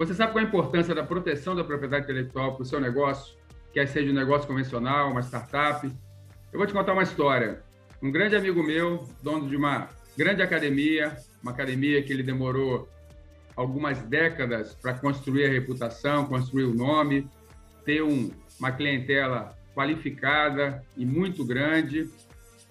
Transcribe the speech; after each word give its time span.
Você 0.00 0.14
sabe 0.14 0.32
qual 0.32 0.42
é 0.42 0.46
a 0.46 0.48
importância 0.48 0.94
da 0.94 1.04
proteção 1.04 1.54
da 1.54 1.62
propriedade 1.62 2.04
intelectual 2.04 2.54
para 2.54 2.62
o 2.62 2.64
seu 2.64 2.80
negócio, 2.80 3.36
quer 3.70 3.86
seja 3.86 4.10
um 4.10 4.14
negócio 4.14 4.48
convencional, 4.48 5.10
uma 5.10 5.20
startup? 5.20 5.86
Eu 6.50 6.58
vou 6.58 6.66
te 6.66 6.72
contar 6.72 6.94
uma 6.94 7.02
história. 7.02 7.62
Um 8.02 8.10
grande 8.10 8.34
amigo 8.34 8.62
meu, 8.62 9.06
dono 9.22 9.46
de 9.46 9.54
uma 9.54 9.90
grande 10.16 10.40
academia, 10.40 11.14
uma 11.42 11.52
academia 11.52 12.02
que 12.02 12.14
ele 12.14 12.22
demorou 12.22 12.88
algumas 13.54 13.98
décadas 13.98 14.72
para 14.72 14.94
construir 14.94 15.44
a 15.44 15.50
reputação, 15.50 16.24
construir 16.24 16.64
o 16.64 16.74
nome, 16.74 17.28
ter 17.84 18.02
um, 18.02 18.30
uma 18.58 18.72
clientela 18.72 19.54
qualificada 19.74 20.82
e 20.96 21.04
muito 21.04 21.44
grande, 21.44 22.08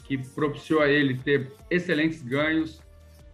que 0.04 0.18
propiciou 0.18 0.82
a 0.82 0.90
ele 0.90 1.16
ter 1.16 1.52
excelentes 1.70 2.24
ganhos. 2.24 2.82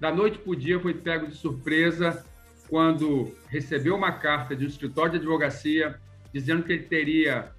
Da 0.01 0.11
noite 0.11 0.37
para 0.37 0.51
o 0.51 0.55
dia 0.55 0.81
foi 0.81 0.93
pego 0.93 1.27
de 1.27 1.35
surpresa 1.35 2.25
quando 2.69 3.35
recebeu 3.47 3.95
uma 3.95 4.11
carta 4.11 4.55
de 4.55 4.65
um 4.65 4.67
escritório 4.67 5.11
de 5.11 5.17
advocacia 5.17 5.99
dizendo 6.33 6.63
que 6.63 6.73
ele 6.73 6.83
teria 6.83 7.51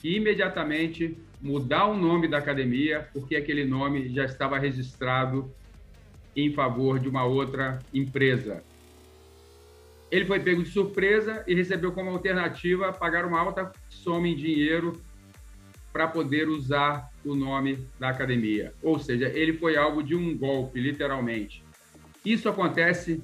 que 0.00 0.16
imediatamente 0.16 1.16
mudar 1.40 1.86
o 1.86 1.96
nome 1.96 2.26
da 2.28 2.38
academia, 2.38 3.08
porque 3.12 3.36
aquele 3.36 3.64
nome 3.64 4.08
já 4.08 4.24
estava 4.24 4.58
registrado 4.58 5.52
em 6.34 6.52
favor 6.52 6.98
de 6.98 7.08
uma 7.08 7.24
outra 7.24 7.78
empresa. 7.92 8.62
Ele 10.10 10.24
foi 10.24 10.40
pego 10.40 10.62
de 10.62 10.70
surpresa 10.70 11.44
e 11.46 11.54
recebeu 11.54 11.92
como 11.92 12.10
alternativa 12.10 12.92
pagar 12.92 13.24
uma 13.24 13.40
alta 13.40 13.72
soma 13.88 14.28
em 14.28 14.36
dinheiro 14.36 15.00
para 15.92 16.08
poder 16.08 16.48
usar 16.48 17.10
o 17.24 17.34
nome 17.34 17.86
da 17.98 18.08
academia. 18.08 18.72
Ou 18.82 18.98
seja, 18.98 19.28
ele 19.28 19.52
foi 19.52 19.76
alvo 19.76 20.02
de 20.02 20.14
um 20.14 20.36
golpe, 20.36 20.80
literalmente. 20.80 21.62
Isso 22.24 22.48
acontece 22.48 23.22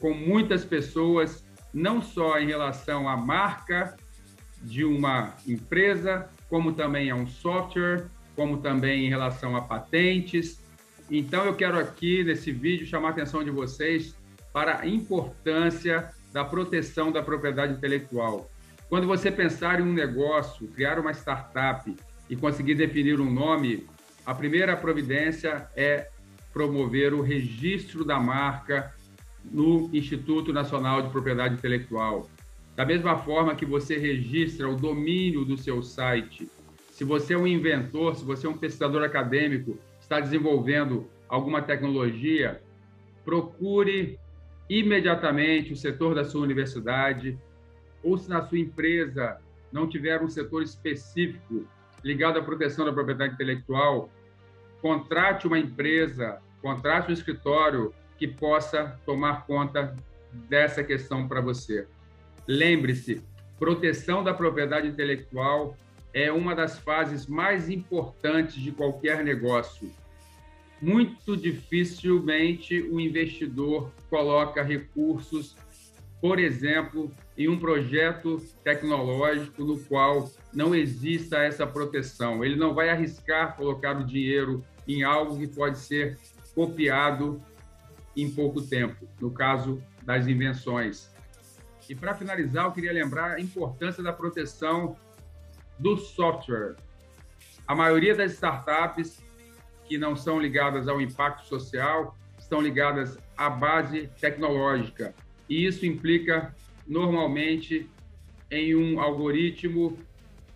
com 0.00 0.14
muitas 0.14 0.64
pessoas, 0.64 1.44
não 1.72 2.00
só 2.00 2.38
em 2.38 2.46
relação 2.46 3.08
à 3.08 3.16
marca 3.16 3.96
de 4.62 4.84
uma 4.84 5.34
empresa, 5.46 6.28
como 6.48 6.72
também 6.72 7.10
a 7.10 7.14
um 7.14 7.26
software, 7.26 8.06
como 8.34 8.58
também 8.58 9.06
em 9.06 9.08
relação 9.08 9.56
a 9.56 9.60
patentes. 9.60 10.62
Então, 11.10 11.44
eu 11.44 11.54
quero 11.54 11.78
aqui, 11.78 12.22
nesse 12.24 12.52
vídeo, 12.52 12.86
chamar 12.86 13.08
a 13.08 13.10
atenção 13.12 13.42
de 13.42 13.50
vocês 13.50 14.14
para 14.52 14.80
a 14.80 14.86
importância 14.86 16.10
da 16.32 16.44
proteção 16.44 17.10
da 17.10 17.22
propriedade 17.22 17.74
intelectual. 17.74 18.50
Quando 18.88 19.06
você 19.06 19.30
pensar 19.30 19.80
em 19.80 19.82
um 19.82 19.92
negócio, 19.92 20.68
criar 20.68 20.98
uma 20.98 21.12
startup 21.12 21.94
e 22.28 22.36
conseguir 22.36 22.74
definir 22.74 23.20
um 23.20 23.30
nome, 23.30 23.86
a 24.24 24.34
primeira 24.34 24.76
providência 24.76 25.68
é 25.76 26.08
promover 26.52 27.12
o 27.12 27.20
registro 27.20 28.04
da 28.04 28.18
marca 28.18 28.92
no 29.50 29.90
Instituto 29.92 30.52
Nacional 30.52 31.02
de 31.02 31.10
Propriedade 31.10 31.54
Intelectual. 31.54 32.28
Da 32.76 32.84
mesma 32.84 33.18
forma 33.18 33.54
que 33.54 33.66
você 33.66 33.98
registra 33.98 34.68
o 34.68 34.76
domínio 34.76 35.44
do 35.44 35.56
seu 35.56 35.82
site, 35.82 36.48
se 36.90 37.04
você 37.04 37.34
é 37.34 37.38
um 37.38 37.46
inventor, 37.46 38.16
se 38.16 38.24
você 38.24 38.46
é 38.46 38.50
um 38.50 38.56
pesquisador 38.56 39.02
acadêmico, 39.02 39.78
está 40.00 40.20
desenvolvendo 40.20 41.08
alguma 41.28 41.62
tecnologia, 41.62 42.62
procure 43.24 44.18
imediatamente 44.68 45.72
o 45.72 45.76
setor 45.76 46.14
da 46.14 46.24
sua 46.24 46.42
universidade, 46.42 47.38
ou 48.02 48.16
se 48.16 48.28
na 48.28 48.42
sua 48.42 48.58
empresa 48.58 49.38
não 49.72 49.88
tiver 49.88 50.22
um 50.22 50.28
setor 50.28 50.62
específico 50.62 51.66
ligado 52.04 52.38
à 52.38 52.42
proteção 52.42 52.84
da 52.84 52.92
propriedade 52.92 53.34
intelectual, 53.34 54.10
contrate 54.80 55.46
uma 55.46 55.58
empresa, 55.58 56.40
contrate 56.62 57.10
um 57.10 57.14
escritório 57.14 57.92
que 58.18 58.26
possa 58.26 58.98
tomar 59.06 59.46
conta 59.46 59.94
dessa 60.32 60.82
questão 60.82 61.26
para 61.26 61.40
você. 61.40 61.86
Lembre-se, 62.46 63.22
proteção 63.58 64.22
da 64.22 64.34
propriedade 64.34 64.88
intelectual 64.88 65.76
é 66.12 66.32
uma 66.32 66.54
das 66.54 66.78
fases 66.78 67.26
mais 67.26 67.68
importantes 67.68 68.56
de 68.56 68.72
qualquer 68.72 69.22
negócio. 69.22 69.90
Muito 70.80 71.36
dificilmente 71.36 72.80
o 72.82 73.00
investidor 73.00 73.90
coloca 74.08 74.62
recursos, 74.62 75.56
por 76.20 76.38
exemplo, 76.38 77.12
em 77.36 77.48
um 77.48 77.58
projeto 77.58 78.42
tecnológico 78.64 79.64
no 79.64 79.78
qual 79.78 80.30
não 80.52 80.74
exista 80.74 81.38
essa 81.38 81.66
proteção. 81.66 82.44
Ele 82.44 82.56
não 82.56 82.74
vai 82.74 82.90
arriscar 82.90 83.56
colocar 83.56 83.98
o 83.98 84.04
dinheiro 84.04 84.64
em 84.86 85.02
algo 85.02 85.38
que 85.38 85.46
pode 85.46 85.78
ser 85.78 86.16
copiado 86.54 87.40
em 88.16 88.30
pouco 88.30 88.62
tempo, 88.62 89.08
no 89.20 89.30
caso 89.30 89.82
das 90.02 90.26
invenções. 90.26 91.10
E 91.88 91.94
para 91.94 92.14
finalizar, 92.14 92.66
eu 92.66 92.72
queria 92.72 92.92
lembrar 92.92 93.36
a 93.36 93.40
importância 93.40 94.02
da 94.02 94.12
proteção 94.12 94.96
do 95.78 95.96
software. 95.96 96.76
A 97.66 97.74
maioria 97.74 98.14
das 98.14 98.32
startups 98.32 99.22
que 99.84 99.96
não 99.96 100.14
são 100.14 100.38
ligadas 100.38 100.86
ao 100.86 101.00
impacto 101.00 101.46
social 101.46 102.16
estão 102.38 102.60
ligadas 102.60 103.18
à 103.36 103.48
base 103.48 104.10
tecnológica. 104.20 105.14
E 105.48 105.66
isso 105.66 105.86
implica 105.86 106.54
normalmente 106.86 107.88
em 108.50 108.74
um 108.74 109.00
algoritmo 109.00 109.98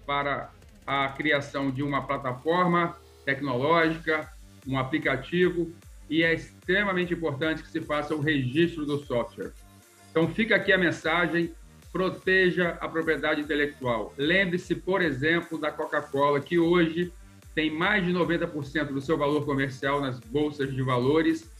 para 0.06 0.50
a 0.86 1.08
criação 1.08 1.70
de 1.70 1.82
uma 1.82 2.06
plataforma 2.06 2.96
tecnológica, 3.24 4.30
um 4.66 4.78
aplicativo 4.78 5.72
e 6.12 6.22
é 6.22 6.34
extremamente 6.34 7.14
importante 7.14 7.62
que 7.62 7.70
se 7.70 7.80
faça 7.80 8.14
o 8.14 8.20
registro 8.20 8.84
do 8.84 8.98
software. 8.98 9.52
Então, 10.10 10.28
fica 10.28 10.54
aqui 10.54 10.70
a 10.70 10.76
mensagem: 10.76 11.54
proteja 11.90 12.76
a 12.82 12.86
propriedade 12.86 13.40
intelectual. 13.40 14.12
Lembre-se, 14.18 14.74
por 14.74 15.00
exemplo, 15.00 15.58
da 15.58 15.72
Coca-Cola, 15.72 16.38
que 16.38 16.58
hoje 16.58 17.10
tem 17.54 17.70
mais 17.70 18.04
de 18.04 18.12
90% 18.12 18.88
do 18.88 19.00
seu 19.00 19.16
valor 19.16 19.46
comercial 19.46 20.02
nas 20.02 20.20
bolsas 20.20 20.70
de 20.70 20.82
valores 20.82 21.50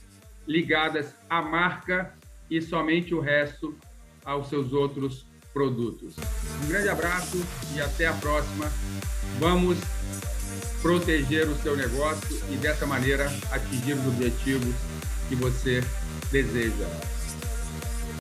ligadas 0.46 1.14
à 1.30 1.40
marca 1.40 2.12
e 2.50 2.60
somente 2.60 3.14
o 3.14 3.20
resto 3.20 3.74
aos 4.22 4.48
seus 4.50 4.74
outros 4.74 5.26
produtos. 5.54 6.14
Um 6.62 6.68
grande 6.68 6.90
abraço 6.90 7.42
e 7.74 7.80
até 7.80 8.06
a 8.06 8.12
próxima. 8.12 8.66
Vamos 9.38 9.78
proteger 10.82 11.48
o 11.48 11.54
seu 11.62 11.76
negócio 11.76 12.42
e 12.50 12.56
dessa 12.56 12.84
maneira 12.84 13.32
atingir 13.52 13.94
os 13.94 14.06
objetivos 14.08 14.74
que 15.28 15.36
você 15.36 15.82
deseja. 16.30 16.86